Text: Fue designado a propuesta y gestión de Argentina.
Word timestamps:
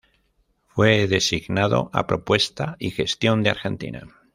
Fue 0.65 1.05
designado 1.07 1.91
a 1.93 2.07
propuesta 2.07 2.75
y 2.79 2.89
gestión 2.89 3.43
de 3.43 3.51
Argentina. 3.51 4.07